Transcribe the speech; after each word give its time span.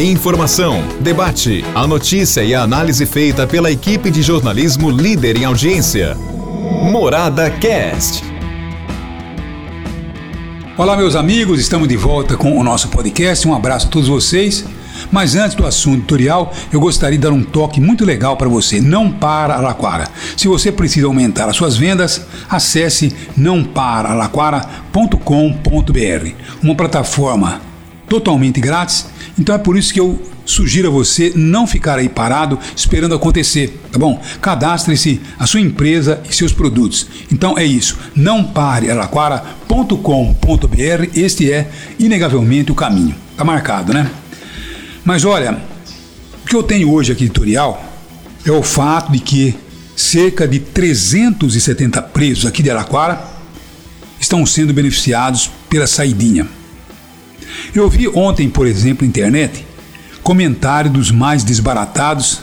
Informação, 0.00 0.82
debate, 1.00 1.64
a 1.74 1.86
notícia 1.86 2.42
e 2.42 2.54
a 2.54 2.62
análise 2.62 3.04
feita 3.04 3.46
pela 3.46 3.70
equipe 3.70 4.10
de 4.10 4.22
jornalismo 4.22 4.90
líder 4.90 5.36
em 5.36 5.44
audiência. 5.44 6.16
Morada 6.90 7.50
Cast. 7.50 8.24
Olá, 10.78 10.96
meus 10.96 11.14
amigos, 11.14 11.60
estamos 11.60 11.86
de 11.86 11.98
volta 11.98 12.34
com 12.34 12.58
o 12.58 12.64
nosso 12.64 12.88
podcast. 12.88 13.46
Um 13.46 13.54
abraço 13.54 13.88
a 13.88 13.90
todos 13.90 14.08
vocês. 14.08 14.64
Mas 15.12 15.36
antes 15.36 15.54
do 15.54 15.66
assunto 15.66 16.00
tutorial, 16.00 16.50
eu 16.72 16.80
gostaria 16.80 17.18
de 17.18 17.22
dar 17.22 17.32
um 17.32 17.44
toque 17.44 17.78
muito 17.78 18.02
legal 18.02 18.38
para 18.38 18.48
você. 18.48 18.80
Não 18.80 19.12
para 19.12 19.54
Araquara. 19.54 20.08
Se 20.34 20.48
você 20.48 20.72
precisa 20.72 21.08
aumentar 21.08 21.46
as 21.46 21.56
suas 21.56 21.76
vendas, 21.76 22.24
acesse 22.48 23.14
nãoparalaquara.com.br, 23.36 26.30
uma 26.62 26.74
plataforma 26.74 27.68
totalmente 28.10 28.60
grátis. 28.60 29.06
Então 29.38 29.54
é 29.54 29.58
por 29.58 29.78
isso 29.78 29.94
que 29.94 30.00
eu 30.00 30.20
sugiro 30.44 30.88
a 30.88 30.90
você 30.90 31.32
não 31.36 31.64
ficar 31.64 31.98
aí 31.98 32.08
parado 32.08 32.58
esperando 32.74 33.14
acontecer, 33.14 33.80
tá 33.92 33.98
bom? 33.98 34.20
Cadastre-se 34.42 35.20
a 35.38 35.46
sua 35.46 35.60
empresa 35.60 36.20
e 36.28 36.34
seus 36.34 36.52
produtos. 36.52 37.06
Então 37.32 37.56
é 37.56 37.64
isso. 37.64 37.96
Não 38.14 38.42
pare 38.42 38.90
araquara.com.br. 38.90 41.08
Este 41.14 41.52
é 41.52 41.70
inegavelmente 41.98 42.72
o 42.72 42.74
caminho. 42.74 43.14
Tá 43.36 43.44
marcado, 43.44 43.94
né? 43.94 44.10
Mas 45.04 45.24
olha, 45.24 45.58
o 46.42 46.48
que 46.48 46.56
eu 46.56 46.64
tenho 46.64 46.90
hoje 46.90 47.12
aqui 47.12 47.24
editorial 47.24 47.82
é 48.44 48.50
o 48.50 48.62
fato 48.62 49.12
de 49.12 49.20
que 49.20 49.54
cerca 49.94 50.48
de 50.48 50.58
370 50.58 52.02
presos 52.02 52.44
aqui 52.44 52.62
de 52.62 52.70
Araquara 52.70 53.22
estão 54.18 54.44
sendo 54.44 54.74
beneficiados 54.74 55.48
pela 55.68 55.86
saidinha. 55.86 56.59
Eu 57.74 57.88
vi 57.88 58.08
ontem, 58.08 58.48
por 58.48 58.66
exemplo, 58.66 59.04
na 59.04 59.08
internet, 59.08 59.64
comentários 60.22 60.92
dos 60.92 61.10
mais 61.12 61.44
desbaratados 61.44 62.40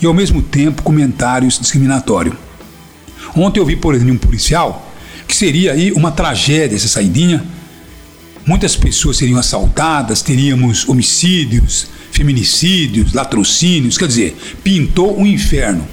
e 0.00 0.06
ao 0.06 0.12
mesmo 0.12 0.42
tempo 0.42 0.82
comentários 0.82 1.58
discriminatórios. 1.58 2.36
Ontem 3.34 3.58
eu 3.58 3.64
vi, 3.64 3.74
por 3.74 3.94
exemplo, 3.94 4.14
um 4.14 4.18
policial 4.18 4.92
que 5.26 5.34
seria 5.34 5.72
aí 5.72 5.92
uma 5.92 6.12
tragédia 6.12 6.76
essa 6.76 6.88
saidinha. 6.88 7.42
Muitas 8.46 8.76
pessoas 8.76 9.16
seriam 9.16 9.38
assaltadas, 9.38 10.20
teríamos 10.20 10.86
homicídios, 10.88 11.88
feminicídios, 12.12 13.14
latrocínios, 13.14 13.96
quer 13.96 14.06
dizer, 14.06 14.36
pintou 14.62 15.18
um 15.18 15.26
inferno. 15.26 15.86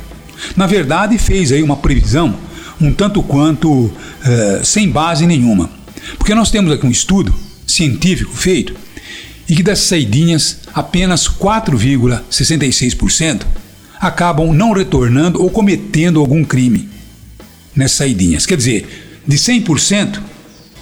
Na 0.57 0.67
verdade, 0.67 1.17
fez 1.17 1.51
aí 1.51 1.63
uma 1.63 1.77
previsão 1.77 2.35
um 2.81 2.91
tanto 2.91 3.23
quanto 3.23 3.89
eh, 4.25 4.61
sem 4.63 4.89
base 4.89 5.25
nenhuma. 5.25 5.69
Porque 6.17 6.35
nós 6.35 6.51
temos 6.51 6.71
aqui 6.71 6.85
um 6.85 6.91
estudo 6.91 7.33
científico 7.73 8.35
feito 8.35 8.75
e 9.47 9.55
que 9.55 9.63
dessas 9.63 9.87
saidinhas 9.87 10.59
apenas 10.73 11.25
4,66% 11.27 13.43
acabam 13.99 14.53
não 14.53 14.73
retornando 14.73 15.41
ou 15.41 15.49
cometendo 15.49 16.19
algum 16.19 16.43
crime 16.43 16.89
nessas 17.75 17.97
saidinhas. 17.97 18.45
Quer 18.45 18.57
dizer, 18.57 18.85
de 19.27 19.37
100%, 19.37 20.19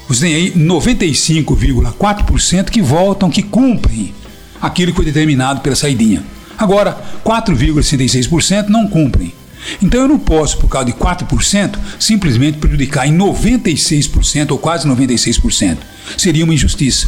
você 0.07 0.21
tem 0.21 0.35
aí 0.35 0.51
95,4% 0.51 2.69
que 2.69 2.81
voltam, 2.81 3.29
que 3.29 3.43
cumprem 3.43 4.13
aquilo 4.61 4.91
que 4.91 4.97
foi 4.97 5.05
determinado 5.05 5.61
pela 5.61 5.75
saidinha. 5.75 6.21
Agora, 6.57 7.01
4,66% 7.23 8.67
não 8.67 8.85
cumprem. 8.87 9.33
Então 9.81 10.01
eu 10.01 10.07
não 10.07 10.19
posso, 10.19 10.57
por 10.57 10.67
causa 10.67 10.87
de 10.87 10.93
4%, 10.93 11.77
simplesmente 11.99 12.57
prejudicar 12.57 13.07
em 13.07 13.17
96% 13.17 14.51
ou 14.51 14.57
quase 14.57 14.87
96%. 14.87 15.77
Seria 16.17 16.43
uma 16.43 16.53
injustiça. 16.53 17.07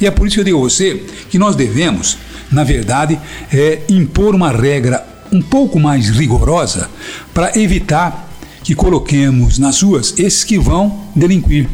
E 0.00 0.06
é 0.06 0.10
por 0.10 0.26
isso 0.26 0.34
que 0.34 0.40
eu 0.40 0.44
digo 0.44 0.58
a 0.58 0.62
você 0.62 1.04
que 1.30 1.38
nós 1.38 1.56
devemos, 1.56 2.18
na 2.50 2.64
verdade, 2.64 3.18
é, 3.52 3.82
impor 3.88 4.34
uma 4.34 4.50
regra 4.50 5.06
um 5.32 5.42
pouco 5.42 5.80
mais 5.80 6.08
rigorosa 6.10 6.88
para 7.32 7.58
evitar 7.58 8.30
que 8.62 8.74
coloquemos 8.74 9.58
nas 9.58 9.82
ruas 9.82 10.14
esses 10.18 10.44
que 10.44 10.58
vão 10.58 11.04
delinquir. 11.14 11.68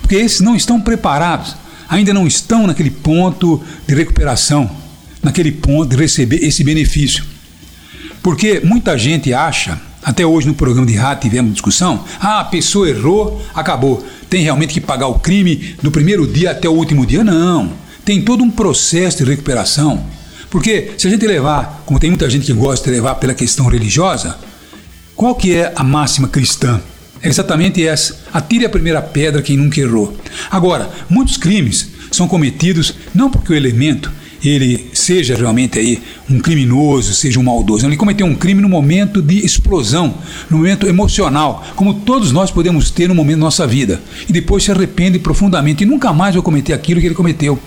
Porque 0.00 0.16
esses 0.16 0.40
não 0.40 0.54
estão 0.54 0.80
preparados, 0.80 1.56
ainda 1.88 2.14
não 2.14 2.26
estão 2.26 2.66
naquele 2.66 2.90
ponto 2.90 3.60
de 3.86 3.94
recuperação, 3.94 4.70
naquele 5.22 5.50
ponto 5.50 5.90
de 5.90 5.96
receber 5.96 6.44
esse 6.44 6.62
benefício. 6.62 7.35
Porque 8.26 8.60
muita 8.64 8.98
gente 8.98 9.32
acha, 9.32 9.80
até 10.02 10.26
hoje 10.26 10.48
no 10.48 10.54
programa 10.54 10.84
de 10.84 10.96
rádio 10.96 11.22
tivemos 11.22 11.52
discussão, 11.52 12.02
ah, 12.20 12.40
a 12.40 12.44
pessoa 12.44 12.88
errou, 12.88 13.40
acabou. 13.54 14.04
Tem 14.28 14.42
realmente 14.42 14.74
que 14.74 14.80
pagar 14.80 15.06
o 15.06 15.20
crime 15.20 15.76
do 15.80 15.92
primeiro 15.92 16.26
dia 16.26 16.50
até 16.50 16.68
o 16.68 16.72
último 16.72 17.06
dia? 17.06 17.22
Não. 17.22 17.70
Tem 18.04 18.20
todo 18.20 18.42
um 18.42 18.50
processo 18.50 19.18
de 19.18 19.30
recuperação. 19.30 20.04
Porque 20.50 20.90
se 20.98 21.06
a 21.06 21.10
gente 21.10 21.24
levar, 21.24 21.84
como 21.86 22.00
tem 22.00 22.10
muita 22.10 22.28
gente 22.28 22.46
que 22.46 22.52
gosta 22.52 22.90
de 22.90 22.96
levar 22.96 23.14
pela 23.14 23.32
questão 23.32 23.68
religiosa, 23.68 24.36
qual 25.14 25.36
que 25.36 25.54
é 25.54 25.72
a 25.76 25.84
máxima 25.84 26.26
cristã? 26.26 26.80
É 27.22 27.28
exatamente 27.28 27.86
essa. 27.86 28.18
Atire 28.32 28.64
a 28.64 28.68
primeira 28.68 29.00
pedra 29.00 29.40
quem 29.40 29.56
nunca 29.56 29.80
errou. 29.80 30.16
Agora, 30.50 30.90
muitos 31.08 31.36
crimes 31.36 31.90
são 32.10 32.26
cometidos 32.26 32.92
não 33.14 33.30
porque 33.30 33.52
o 33.52 33.56
elemento 33.56 34.10
ele 34.44 34.90
seja 34.92 35.34
realmente 35.34 35.78
aí 35.78 36.02
um 36.28 36.38
criminoso, 36.38 37.14
seja 37.14 37.38
um 37.40 37.42
maldoso. 37.42 37.86
Ele 37.86 37.96
cometeu 37.96 38.26
um 38.26 38.34
crime 38.34 38.60
no 38.60 38.68
momento 38.68 39.22
de 39.22 39.44
explosão, 39.44 40.14
no 40.50 40.58
momento 40.58 40.86
emocional, 40.86 41.64
como 41.74 41.94
todos 41.94 42.32
nós 42.32 42.50
podemos 42.50 42.90
ter 42.90 43.08
no 43.08 43.14
momento 43.14 43.38
da 43.38 43.44
nossa 43.44 43.66
vida. 43.66 44.00
E 44.28 44.32
depois 44.32 44.64
se 44.64 44.70
arrepende 44.70 45.18
profundamente 45.18 45.84
e 45.84 45.86
nunca 45.86 46.12
mais 46.12 46.34
vai 46.34 46.42
cometer 46.42 46.72
aquilo 46.72 47.00
que 47.00 47.06
ele 47.06 47.14
cometeu. 47.14 47.58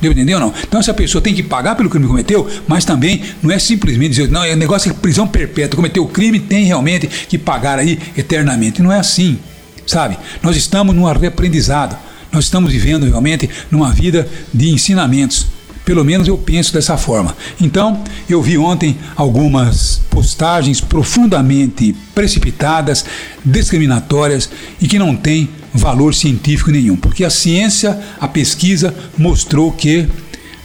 Deu 0.00 0.12
entendeu 0.12 0.38
não? 0.38 0.52
Então 0.62 0.78
essa 0.78 0.92
pessoa 0.92 1.22
tem 1.22 1.34
que 1.34 1.42
pagar 1.42 1.74
pelo 1.74 1.88
crime 1.88 2.04
que 2.04 2.10
cometeu, 2.10 2.46
mas 2.68 2.84
também 2.84 3.22
não 3.42 3.50
é 3.50 3.58
simplesmente 3.58 4.10
dizer, 4.10 4.30
não, 4.30 4.44
é 4.44 4.52
um 4.52 4.56
negócio 4.56 4.92
de 4.92 4.98
prisão 4.98 5.26
perpétua, 5.26 5.76
cometeu 5.76 6.04
o 6.04 6.08
crime, 6.08 6.38
tem 6.38 6.64
realmente 6.64 7.06
que 7.06 7.38
pagar 7.38 7.78
aí 7.78 7.98
eternamente. 8.16 8.82
Não 8.82 8.92
é 8.92 8.98
assim, 8.98 9.38
sabe? 9.86 10.18
Nós 10.42 10.56
estamos 10.56 10.94
num 10.94 11.04
reaprendizado. 11.04 11.96
Nós 12.32 12.44
estamos 12.44 12.70
vivendo 12.70 13.06
realmente 13.06 13.48
numa 13.70 13.90
vida 13.92 14.28
de 14.52 14.68
ensinamentos. 14.68 15.46
Pelo 15.86 16.04
menos 16.04 16.26
eu 16.26 16.36
penso 16.36 16.72
dessa 16.72 16.96
forma. 16.96 17.36
Então, 17.60 18.02
eu 18.28 18.42
vi 18.42 18.58
ontem 18.58 18.98
algumas 19.14 20.02
postagens 20.10 20.80
profundamente 20.80 21.94
precipitadas, 22.12 23.04
discriminatórias 23.44 24.50
e 24.82 24.88
que 24.88 24.98
não 24.98 25.14
têm 25.14 25.48
valor 25.72 26.12
científico 26.12 26.72
nenhum, 26.72 26.96
porque 26.96 27.22
a 27.22 27.30
ciência, 27.30 27.96
a 28.20 28.26
pesquisa 28.26 28.92
mostrou 29.16 29.70
que 29.70 30.08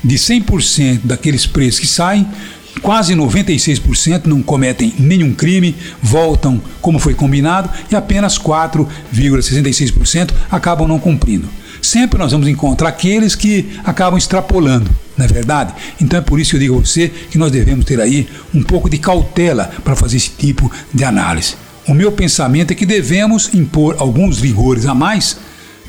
de 0.03 0.15
100% 0.15 1.01
daqueles 1.03 1.45
presos 1.45 1.79
que 1.79 1.85
saem, 1.85 2.27
quase 2.81 3.13
96% 3.13 4.25
não 4.25 4.41
cometem 4.41 4.91
nenhum 4.97 5.35
crime, 5.35 5.75
voltam 6.01 6.59
como 6.81 6.97
foi 6.97 7.13
combinado 7.13 7.69
e 7.91 7.95
apenas 7.95 8.39
4,66% 8.39 10.31
acabam 10.49 10.87
não 10.87 10.97
cumprindo. 10.97 11.47
Sempre 11.81 12.19
nós 12.19 12.31
vamos 12.31 12.47
encontrar 12.47 12.89
aqueles 12.89 13.35
que 13.35 13.71
acabam 13.83 14.17
extrapolando 14.17 14.89
não 15.17 15.25
é 15.25 15.27
verdade? 15.27 15.73
Então 15.99 16.19
é 16.19 16.21
por 16.21 16.39
isso 16.39 16.51
que 16.51 16.55
eu 16.55 16.59
digo 16.59 16.77
a 16.77 16.79
você 16.79 17.09
que 17.09 17.37
nós 17.37 17.51
devemos 17.51 17.85
ter 17.85 17.99
aí 17.99 18.27
um 18.53 18.63
pouco 18.63 18.89
de 18.89 18.97
cautela 18.97 19.71
para 19.83 19.95
fazer 19.95 20.17
esse 20.17 20.31
tipo 20.31 20.71
de 20.93 21.03
análise. 21.03 21.55
O 21.87 21.93
meu 21.93 22.11
pensamento 22.11 22.71
é 22.71 22.75
que 22.75 22.85
devemos 22.85 23.53
impor 23.53 23.95
alguns 23.99 24.39
rigores 24.39 24.85
a 24.85 24.95
mais 24.95 25.37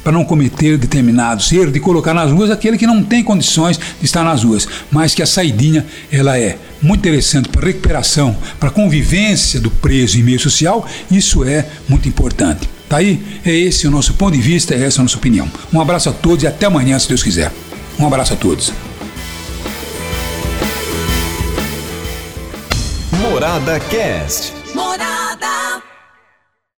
para 0.02 0.12
não 0.12 0.24
cometer 0.24 0.76
determinados 0.76 1.50
erros 1.52 1.72
de 1.72 1.78
colocar 1.78 2.12
nas 2.12 2.30
ruas 2.30 2.50
aquele 2.50 2.76
que 2.76 2.86
não 2.86 3.04
tem 3.04 3.22
condições 3.22 3.78
de 3.78 4.04
estar 4.04 4.24
nas 4.24 4.42
ruas, 4.42 4.66
mas 4.90 5.14
que 5.14 5.22
a 5.22 5.26
saidinha 5.26 5.86
ela 6.10 6.36
é 6.36 6.58
muito 6.82 7.00
interessante 7.00 7.48
para 7.48 7.66
recuperação, 7.66 8.36
para 8.58 8.68
convivência 8.68 9.60
do 9.60 9.70
preso 9.70 10.18
em 10.18 10.22
meio 10.24 10.40
social, 10.40 10.84
isso 11.08 11.44
é 11.44 11.66
muito 11.88 12.08
importante. 12.08 12.68
Tá 12.92 12.98
aí? 12.98 13.18
É 13.42 13.50
esse 13.50 13.86
o 13.86 13.90
nosso 13.90 14.12
ponto 14.12 14.36
de 14.36 14.42
vista, 14.42 14.74
é 14.74 14.84
essa 14.84 15.00
a 15.00 15.02
nossa 15.02 15.16
opinião. 15.16 15.50
Um 15.72 15.80
abraço 15.80 16.10
a 16.10 16.12
todos 16.12 16.44
e 16.44 16.46
até 16.46 16.66
amanhã, 16.66 16.98
se 16.98 17.08
Deus 17.08 17.22
quiser. 17.22 17.50
Um 17.98 18.06
abraço 18.06 18.34
a 18.34 18.36
todos. 18.36 18.70
Morada 23.18 23.80
Cast. 23.80 24.52
Morada. 24.74 25.21